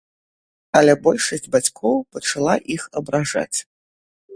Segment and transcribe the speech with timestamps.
[0.79, 3.57] Але большасць бацькоў пачала іх абражаць.